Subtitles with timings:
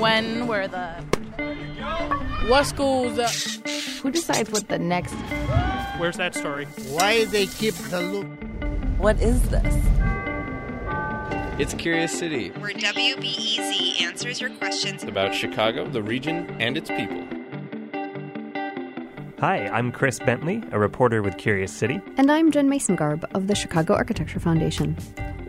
[0.00, 0.88] When were the
[2.48, 3.18] what schools?
[3.18, 3.28] Uh,
[4.00, 5.12] Who decides what the next?
[5.98, 6.64] Where's that story?
[6.88, 8.26] Why they keep the loop?
[8.96, 9.74] What is this?
[11.60, 17.22] It's Curious City, where WBEZ answers your questions about Chicago, the region, and its people.
[19.40, 22.00] Hi, I'm Chris Bentley, a reporter with Curious City.
[22.16, 24.96] And I'm Jen Masengarb of the Chicago Architecture Foundation.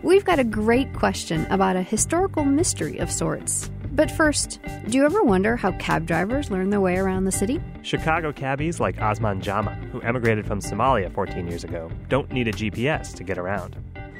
[0.03, 3.69] We've got a great question about a historical mystery of sorts.
[3.93, 7.59] But first, do you ever wonder how cab drivers learn their way around the city?
[7.81, 12.53] Chicago cabbies like Osman Jama, who emigrated from Somalia 14 years ago, don't need a
[12.53, 13.75] GPS to get around.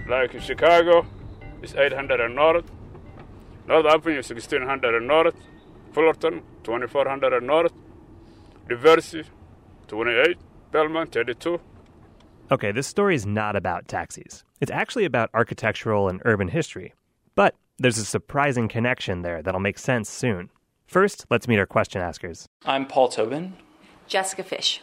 [0.09, 1.05] Like in Chicago,
[1.61, 2.65] it's 800 north.
[3.67, 5.35] North Avenue, 1600 north.
[5.93, 7.71] Fullerton, 2400 north.
[8.67, 9.25] Diversey,
[9.87, 10.37] 28.
[10.71, 11.59] Belmont, 32.
[12.51, 14.43] Okay, this story is not about taxis.
[14.59, 16.93] It's actually about architectural and urban history.
[17.81, 20.51] But there's a surprising connection there that'll make sense soon.
[20.85, 22.47] First, let's meet our question askers.
[22.63, 23.53] I'm Paul Tobin.
[24.05, 24.81] Jessica Fish.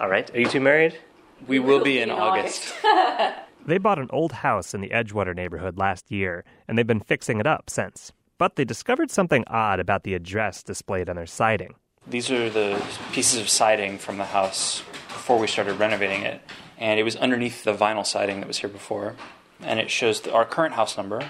[0.00, 0.34] All right.
[0.34, 0.98] Are you two married?
[1.46, 2.72] We, we will, will be in, in August.
[2.82, 3.38] August.
[3.66, 7.38] they bought an old house in the Edgewater neighborhood last year, and they've been fixing
[7.38, 8.12] it up since.
[8.38, 11.74] But they discovered something odd about the address displayed on their siding.
[12.06, 12.82] These are the
[13.12, 16.40] pieces of siding from the house before we started renovating it.
[16.78, 19.16] And it was underneath the vinyl siding that was here before.
[19.60, 21.28] And it shows our current house number,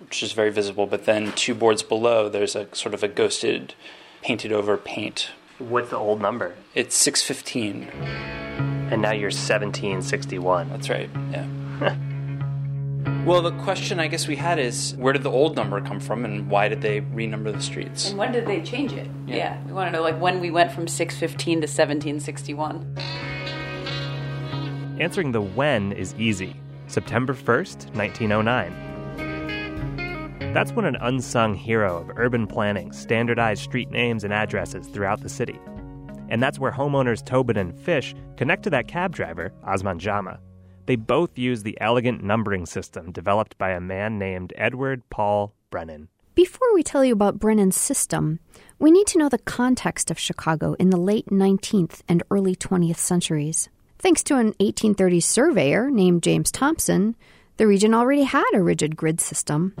[0.00, 0.86] which is very visible.
[0.86, 3.74] But then two boards below, there's a sort of a ghosted,
[4.22, 5.30] painted over paint.
[5.58, 6.54] What's the old number?
[6.74, 7.88] It's 615.
[8.90, 10.68] And now you're 1761.
[10.68, 11.46] That's right, yeah.
[13.24, 16.24] well, the question I guess we had is where did the old number come from
[16.24, 18.10] and why did they renumber the streets?
[18.10, 19.08] And when did they change it?
[19.26, 19.36] Yeah.
[19.36, 19.64] yeah.
[19.64, 22.96] We want to know like when we went from 615 to 1761.
[25.00, 26.56] Answering the when is easy.
[26.86, 28.85] September 1st, 1909.
[30.56, 35.28] That's when an unsung hero of urban planning standardized street names and addresses throughout the
[35.28, 35.60] city.
[36.30, 40.40] And that's where homeowners Tobin and Fish connect to that cab driver, Osman Jama.
[40.86, 46.08] They both use the elegant numbering system developed by a man named Edward Paul Brennan.
[46.34, 48.40] Before we tell you about Brennan's system,
[48.78, 52.96] we need to know the context of Chicago in the late 19th and early 20th
[52.96, 53.68] centuries.
[53.98, 57.14] Thanks to an 1830s surveyor named James Thompson,
[57.58, 59.74] the region already had a rigid grid system.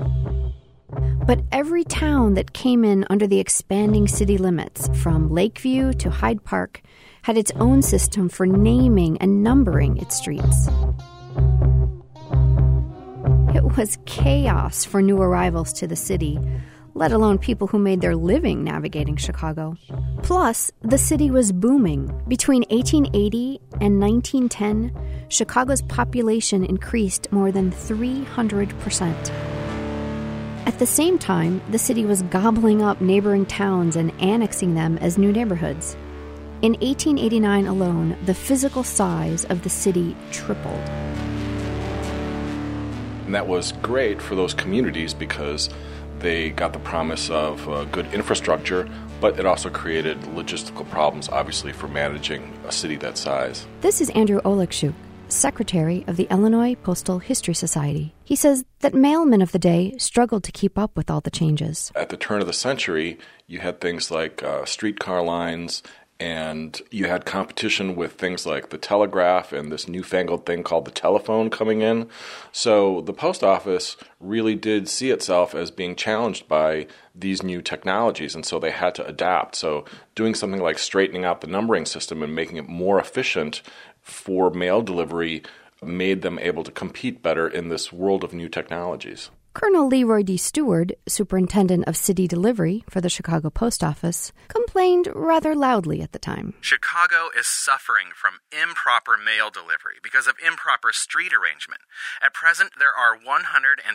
[1.26, 6.44] But every town that came in under the expanding city limits, from Lakeview to Hyde
[6.44, 6.82] Park,
[7.22, 10.68] had its own system for naming and numbering its streets.
[13.54, 16.38] It was chaos for new arrivals to the city,
[16.94, 19.76] let alone people who made their living navigating Chicago.
[20.22, 22.06] Plus, the city was booming.
[22.28, 24.92] Between 1880 and 1910,
[25.28, 29.32] Chicago's population increased more than 300 percent.
[30.66, 35.16] At the same time, the city was gobbling up neighboring towns and annexing them as
[35.16, 35.94] new neighborhoods.
[36.60, 40.74] In 1889 alone, the physical size of the city tripled.
[43.24, 45.70] And that was great for those communities because
[46.18, 48.88] they got the promise of uh, good infrastructure,
[49.20, 53.64] but it also created logistical problems, obviously, for managing a city that size.
[53.82, 54.94] This is Andrew Oleksiuk,
[55.28, 58.14] secretary of the Illinois Postal History Society.
[58.24, 61.92] He says that mailmen of the day struggled to keep up with all the changes.
[61.94, 65.82] At the turn of the century, you had things like uh, streetcar lines
[66.18, 70.90] and you had competition with things like the telegraph and this newfangled thing called the
[70.90, 72.08] telephone coming in.
[72.52, 78.34] So the post office really did see itself as being challenged by these new technologies,
[78.34, 79.56] and so they had to adapt.
[79.56, 79.84] So
[80.14, 83.62] doing something like straightening out the numbering system and making it more efficient
[84.06, 85.42] for mail delivery
[85.82, 89.30] made them able to compete better in this world of new technologies.
[89.52, 90.36] Colonel Leroy D.
[90.36, 96.12] Stewart, superintendent of city delivery for the Chicago Post Office, complained complained rather loudly at
[96.12, 96.52] the time.
[96.60, 101.80] Chicago is suffering from improper mail delivery because of improper street arrangement.
[102.20, 103.88] At present, there are 125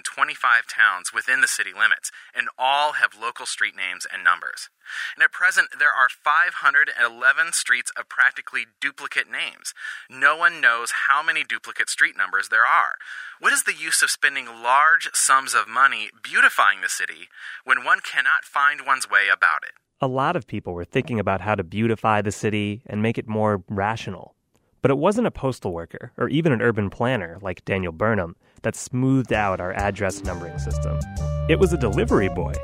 [0.65, 4.73] towns within the city limits, and all have local street names and numbers.
[5.15, 9.75] And at present, there are 511 streets of practically duplicate names.
[10.09, 12.97] No one knows how many duplicate street numbers there are.
[13.39, 17.29] What is the use of spending large sums of money beautifying the city
[17.63, 19.77] when one cannot find one's way about it?
[20.03, 23.27] A lot of people were thinking about how to beautify the city and make it
[23.27, 24.33] more rational.
[24.81, 28.75] But it wasn't a postal worker or even an urban planner like Daniel Burnham that
[28.75, 30.97] smoothed out our address numbering system.
[31.47, 32.55] It was a delivery boy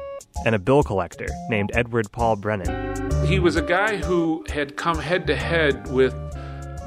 [0.48, 3.28] and a bill collector named Edward Paul Brennan.
[3.28, 6.16] He was a guy who had come head to head with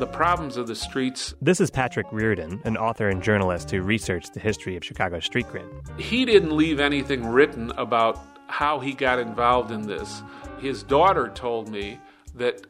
[0.00, 1.32] the problems of the streets.
[1.41, 5.47] This is Patrick Reardon, an author and journalist who researched the history of Chicago's street
[5.47, 5.67] grid.
[5.97, 8.19] He didn't leave anything written about
[8.50, 10.23] how he got involved in this.
[10.58, 11.99] His daughter told me
[12.35, 12.67] that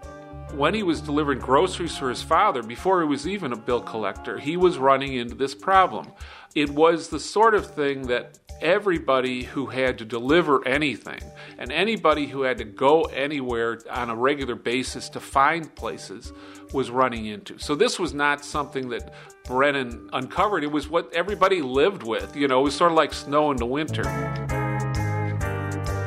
[0.55, 4.39] when he was delivering groceries for his father, before he was even a bill collector,
[4.39, 6.13] he was running into this problem.
[6.55, 11.21] It was the sort of thing that everybody who had to deliver anything
[11.59, 16.33] and anybody who had to go anywhere on a regular basis to find places
[16.73, 17.59] was running into.
[17.59, 19.13] So this was not something that
[19.45, 20.63] Brennan uncovered.
[20.63, 22.37] It was what everybody lived with.
[22.37, 24.50] You know, it was sort of like snow in the winter.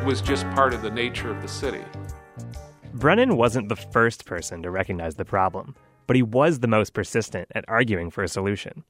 [0.04, 1.82] It was just part of the nature of the city.
[2.94, 5.78] Brennan wasn't the first person to recognize the problem,
[6.08, 8.84] but he was the most persistent at arguing for a solution.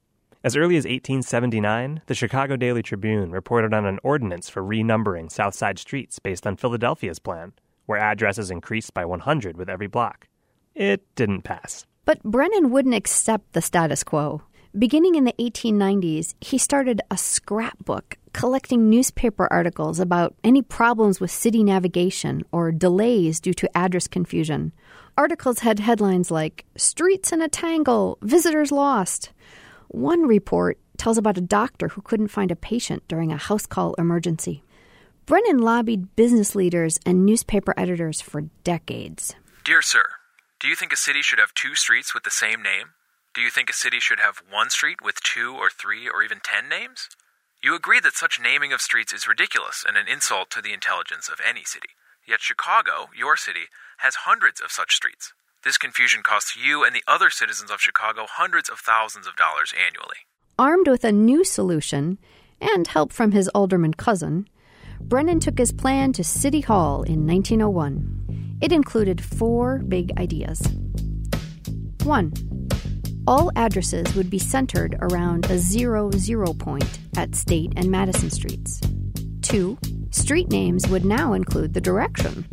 [0.43, 5.53] As early as 1879, the Chicago Daily Tribune reported on an ordinance for renumbering South
[5.53, 7.53] Side streets based on Philadelphia's plan,
[7.85, 10.27] where addresses increased by 100 with every block.
[10.73, 11.85] It didn't pass.
[12.05, 14.41] But Brennan wouldn't accept the status quo.
[14.75, 21.31] Beginning in the 1890s, he started a scrapbook collecting newspaper articles about any problems with
[21.31, 24.73] city navigation or delays due to address confusion.
[25.17, 29.31] Articles had headlines like Streets in a Tangle, Visitors Lost.
[29.89, 33.93] One report tells about a doctor who couldn't find a patient during a house call
[33.95, 34.63] emergency.
[35.25, 39.35] Brennan lobbied business leaders and newspaper editors for decades.
[39.63, 40.03] Dear Sir,
[40.59, 42.87] do you think a city should have two streets with the same name?
[43.33, 46.39] Do you think a city should have one street with two or three or even
[46.43, 47.09] ten names?
[47.63, 51.29] You agree that such naming of streets is ridiculous and an insult to the intelligence
[51.29, 51.91] of any city.
[52.27, 53.67] Yet Chicago, your city,
[53.99, 55.31] has hundreds of such streets.
[55.63, 59.73] This confusion costs you and the other citizens of Chicago hundreds of thousands of dollars
[59.73, 60.27] annually.
[60.59, 62.17] Armed with a new solution
[62.59, 64.45] and help from his alderman cousin,
[64.99, 68.57] Brennan took his plan to City Hall in 1901.
[68.61, 70.61] It included four big ideas.
[72.03, 72.33] One,
[73.27, 78.81] all addresses would be centered around a zero zero point at State and Madison Streets.
[79.41, 79.77] Two,
[80.11, 82.45] street names would now include the direction.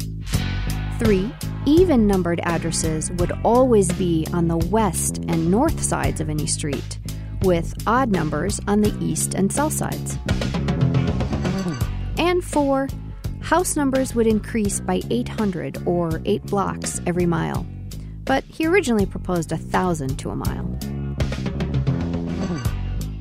[0.99, 1.33] Three,
[1.67, 6.99] even numbered addresses would always be on the west and north sides of any street,
[7.43, 10.19] with odd numbers on the east and south sides.
[12.19, 12.89] And four,
[13.41, 17.67] house numbers would increase by 800 or 8 blocks every mile
[18.31, 20.79] but he originally proposed a thousand to a mile.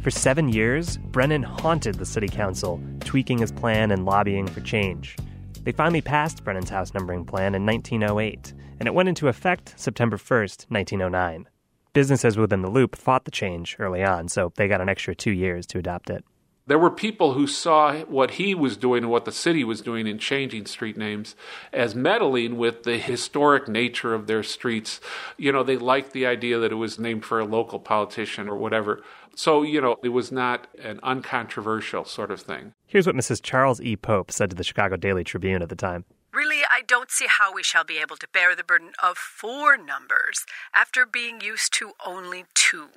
[0.04, 5.16] For seven years, Brennan haunted the city council, tweaking his plan and lobbying for change.
[5.64, 10.18] They finally passed Brennan's house numbering plan in 1908, and it went into effect September
[10.18, 11.48] 1st, 1909.
[11.94, 15.32] Businesses within the loop fought the change early on, so they got an extra two
[15.32, 16.24] years to adopt it.
[16.70, 20.06] There were people who saw what he was doing and what the city was doing
[20.06, 21.36] in changing street names
[21.74, 25.02] as meddling with the historic nature of their streets.
[25.36, 28.56] You know, they liked the idea that it was named for a local politician or
[28.56, 29.02] whatever.
[29.36, 32.74] So, you know, it was not an uncontroversial sort of thing.
[32.86, 33.42] Here's what Mrs.
[33.42, 33.96] Charles E.
[33.96, 36.06] Pope said to the Chicago Daily Tribune at the time.
[36.32, 39.76] Really, I don't see how we shall be able to bear the burden of four
[39.76, 42.90] numbers after being used to only two.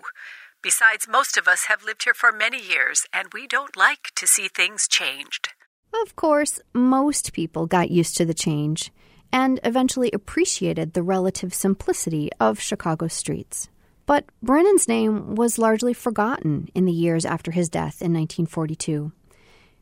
[0.62, 4.28] Besides, most of us have lived here for many years, and we don't like to
[4.28, 5.49] see things changed.
[5.92, 8.92] Of course, most people got used to the change
[9.33, 13.71] and eventually appreciated the relative simplicity of Chicago streets.
[14.07, 19.11] But Brennan's name was largely forgotten in the years after his death in 1942.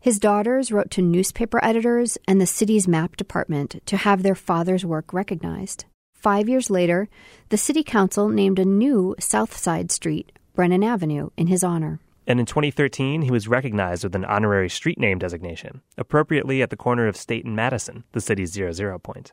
[0.01, 4.87] His daughters wrote to newspaper editors and the city's map department to have their father's
[4.87, 5.85] work recognized.
[6.15, 7.11] Five years later,
[7.51, 12.01] the city council named a new South Side street Brennan Avenue in his honor.
[12.27, 16.77] And in 2013, he was recognized with an honorary street name designation, appropriately at the
[16.77, 19.33] corner of State and Madison, the city's zero zero point.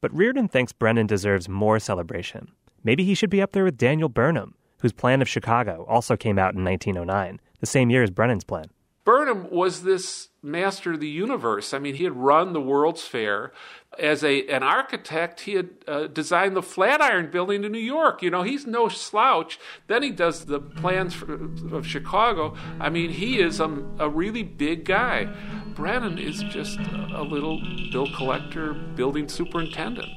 [0.00, 2.52] But Reardon thinks Brennan deserves more celebration.
[2.84, 6.38] Maybe he should be up there with Daniel Burnham, whose plan of Chicago also came
[6.38, 8.70] out in 1909, the same year as Brennan's plan.
[9.04, 11.72] Burnham was this master of the universe.
[11.72, 13.52] I mean, he had run the World's Fair.
[13.98, 18.22] As a an architect, he had uh, designed the Flatiron Building in New York.
[18.22, 19.58] You know, he's no slouch.
[19.88, 21.34] Then he does the plans for,
[21.74, 22.54] of Chicago.
[22.78, 25.28] I mean, he is a, a really big guy.
[25.74, 30.08] Brennan is just a little bill collector, building superintendent.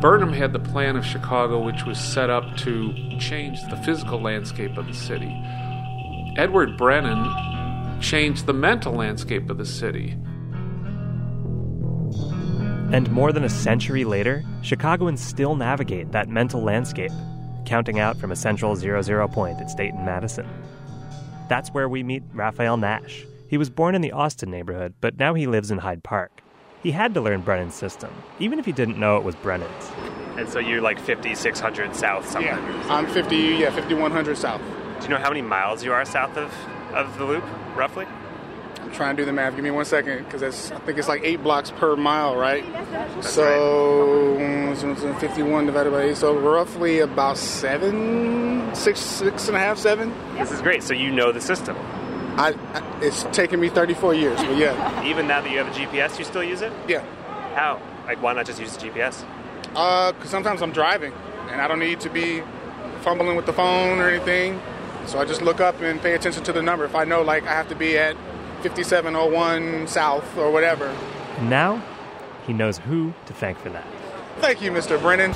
[0.00, 4.76] Burnham had the plan of Chicago, which was set up to change the physical landscape
[4.76, 5.34] of the city.
[6.36, 10.16] Edward Brennan changed the mental landscape of the city.
[12.92, 17.10] And more than a century later, Chicagoans still navigate that mental landscape,
[17.64, 20.46] counting out from a central zero zero point at State and Madison.
[21.48, 23.24] That's where we meet Raphael Nash.
[23.48, 26.42] He was born in the Austin neighborhood, but now he lives in Hyde Park.
[26.82, 29.90] He had to learn Brennan's system, even if he didn't know it was Brennan's.
[30.36, 32.46] And so you're like 5,600 south something?
[32.46, 34.60] Yeah, I'm 50, yeah, 5,100 south.
[35.00, 36.52] Do you know how many miles you are south of,
[36.94, 38.06] of the loop, roughly?
[38.86, 39.56] I'm trying to do the math.
[39.56, 42.64] Give me one second, because I think it's like eight blocks per mile, right?
[42.72, 45.18] That's so right.
[45.20, 50.14] 51 divided by eight, so roughly about seven, six, six and a half, seven.
[50.34, 50.84] This is great.
[50.84, 51.76] So you know the system.
[52.38, 55.04] I, I, it's taken me 34 years, but yeah.
[55.04, 56.72] Even now that you have a GPS, you still use it?
[56.86, 57.04] Yeah.
[57.54, 57.82] How?
[58.04, 59.24] Like, why not just use the GPS?
[59.74, 61.12] Uh, because sometimes I'm driving
[61.50, 62.42] and I don't need to be
[63.00, 64.60] fumbling with the phone or anything.
[65.06, 66.84] So I just look up and pay attention to the number.
[66.84, 68.16] If I know, like, I have to be at
[68.68, 70.86] 5701 South or whatever.
[71.38, 71.82] And now,
[72.46, 73.84] he knows who to thank for that.
[74.38, 75.00] Thank you, Mr.
[75.00, 75.32] Brennan.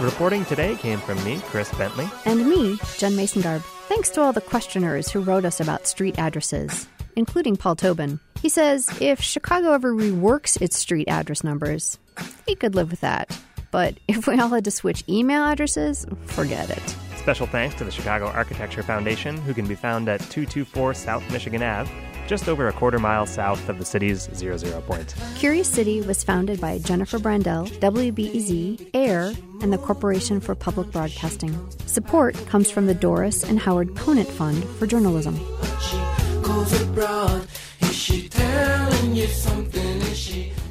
[0.04, 2.08] Reporting today came from me, Chris Bentley.
[2.24, 3.62] And me, Jen Masengarb.
[3.88, 6.86] Thanks to all the questioners who wrote us about street addresses,
[7.16, 8.20] including Paul Tobin.
[8.40, 11.98] He says if Chicago ever reworks its street address numbers,
[12.46, 13.38] he could live with that.
[13.70, 16.96] But if we all had to switch email addresses, forget it.
[17.22, 21.62] Special thanks to the Chicago Architecture Foundation, who can be found at 224 South Michigan
[21.62, 21.88] Ave,
[22.26, 25.14] just over a quarter mile south of the city's zero zero point.
[25.36, 31.56] Curious City was founded by Jennifer Brandel, WBEZ, AIR, and the Corporation for Public Broadcasting.
[31.86, 35.38] Support comes from the Doris and Howard Conant Fund for Journalism.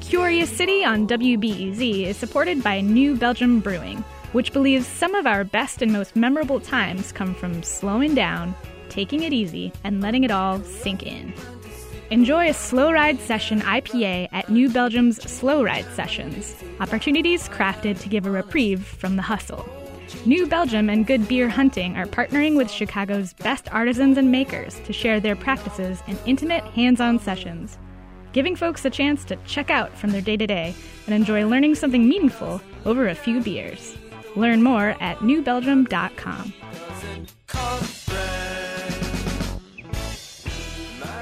[0.02, 5.44] Curious City on WBEZ is supported by New Belgium Brewing, which believes some of our
[5.44, 8.56] best and most memorable times come from slowing down,
[8.90, 11.34] taking it easy, and letting it all sink in.
[12.12, 18.10] Enjoy a slow ride session IPA at New Belgium's Slow Ride Sessions, opportunities crafted to
[18.10, 19.66] give a reprieve from the hustle.
[20.26, 24.92] New Belgium and Good Beer Hunting are partnering with Chicago's best artisans and makers to
[24.92, 27.78] share their practices in intimate, hands on sessions,
[28.34, 31.76] giving folks a chance to check out from their day to day and enjoy learning
[31.76, 33.98] something meaningful over a few beers.
[34.36, 36.54] Learn more at newbelgium.com.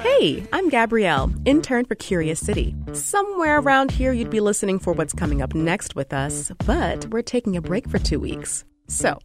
[0.02, 2.74] Hey, I'm Gabrielle, intern for Curious City.
[2.92, 7.22] Somewhere around here, you'd be listening for what's coming up next with us, but we're
[7.22, 8.64] taking a break for two weeks.
[8.86, 9.18] So,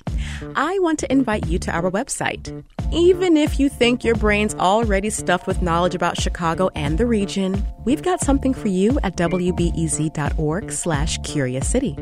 [0.55, 2.63] I want to invite you to our website.
[2.93, 7.65] Even if you think your brain's already stuffed with knowledge about Chicago and the region,
[7.83, 11.97] we've got something for you at wbez.org slash curious city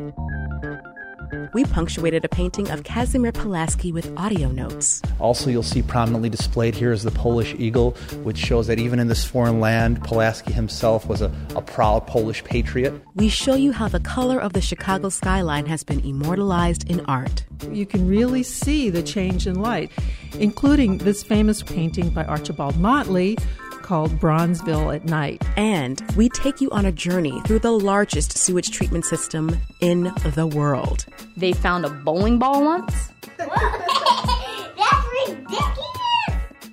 [1.52, 5.02] we punctuated a painting of Kazimir Pulaski with audio notes.
[5.20, 9.08] Also, you'll see prominently displayed here is the Polish eagle, which shows that even in
[9.08, 12.94] this foreign land, Pulaski himself was a, a proud Polish patriot.
[13.14, 17.44] We show you how the color of the Chicago skyline has been immortalized in art.
[17.70, 19.90] You can really see the change in light,
[20.38, 23.38] including this famous painting by Archibald Motley
[23.84, 25.44] called Bronzeville at Night.
[25.56, 30.46] And we take you on a journey through the largest sewage treatment system in the
[30.46, 31.06] world.
[31.36, 33.10] They found a bowling ball once?
[33.36, 35.84] that's ridiculous!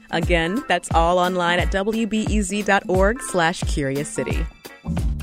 [0.10, 4.46] Again, that's all online at wbez.org slash curious city.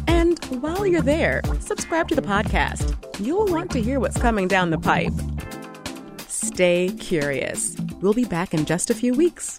[0.07, 2.95] And while you're there, subscribe to the podcast.
[3.19, 5.13] You'll want to hear what's coming down the pipe.
[6.29, 7.77] Stay curious.
[8.01, 9.59] We'll be back in just a few weeks.